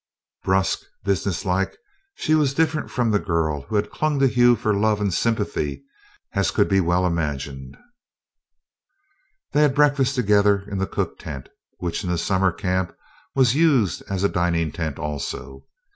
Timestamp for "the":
3.11-3.19, 10.79-10.87, 12.09-12.17